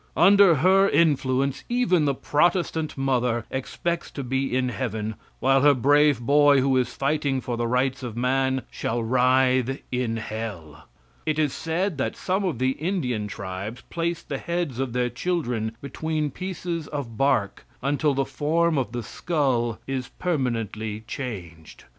Under 0.17 0.55
her 0.55 0.89
influence 0.89 1.63
even 1.69 2.05
the 2.05 2.15
Protestant 2.15 2.97
mother 2.97 3.45
expects 3.51 4.09
to 4.09 4.23
be 4.23 4.57
in 4.57 4.69
heaven, 4.69 5.13
while 5.39 5.61
her 5.61 5.75
brave 5.75 6.19
boy, 6.19 6.59
who 6.59 6.75
is 6.77 6.91
fighting 6.95 7.39
for 7.39 7.55
the 7.55 7.67
rights 7.67 8.01
of 8.01 8.17
man, 8.17 8.63
shall 8.71 9.03
writhe 9.03 9.81
in 9.91 10.17
hell. 10.17 10.87
It 11.27 11.37
is 11.37 11.53
said 11.53 11.99
that 11.99 12.15
some 12.17 12.43
of 12.43 12.57
the 12.57 12.71
Indian 12.71 13.27
tribes 13.27 13.81
place 13.91 14.23
the 14.23 14.39
heads 14.39 14.79
of 14.79 14.93
their 14.93 15.11
children 15.11 15.77
between 15.81 16.31
pieces 16.31 16.87
of 16.87 17.15
bark 17.15 17.63
until 17.83 18.15
the 18.15 18.25
form 18.25 18.79
of 18.79 18.93
the 18.93 19.03
skull 19.03 19.77
is 19.85 20.07
permanently 20.07 21.01
changed. 21.05 21.83